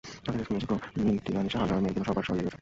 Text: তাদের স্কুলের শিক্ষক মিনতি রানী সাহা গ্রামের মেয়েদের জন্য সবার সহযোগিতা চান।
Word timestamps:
তাদের 0.25 0.43
স্কুলের 0.45 0.61
শিক্ষক 0.63 0.81
মিনতি 1.05 1.29
রানী 1.31 1.49
সাহা 1.53 1.65
গ্রামের 1.67 1.83
মেয়েদের 1.83 1.97
জন্য 2.01 2.07
সবার 2.11 2.25
সহযোগিতা 2.27 2.51
চান। 2.51 2.59